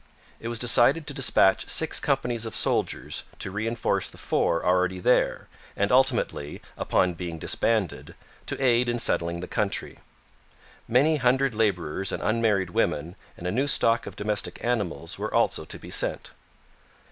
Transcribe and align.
It 0.39 0.47
was 0.47 0.57
decided 0.57 1.05
to 1.05 1.13
dispatch 1.13 1.69
six 1.69 1.99
companies 1.99 2.47
of 2.47 2.55
soldiers 2.55 3.23
to 3.37 3.51
reinforce 3.51 4.09
the 4.09 4.17
four 4.17 4.65
already 4.65 4.99
there, 4.99 5.47
and 5.77 5.91
ultimately, 5.91 6.59
upon 6.75 7.13
being 7.13 7.37
disbanded, 7.37 8.15
to 8.47 8.59
aid 8.59 8.89
in 8.89 8.97
settling 8.97 9.41
the 9.41 9.47
country. 9.47 9.99
Many 10.87 11.17
hundred 11.17 11.53
labourers 11.53 12.11
and 12.11 12.23
unmarried 12.23 12.71
women 12.71 13.15
and 13.37 13.45
a 13.45 13.51
new 13.51 13.67
stock 13.67 14.07
of 14.07 14.15
domestic 14.15 14.59
animals 14.65 15.19
were 15.19 15.31
also 15.31 15.65
to 15.65 15.77
be 15.77 15.91
sent. 15.91 16.31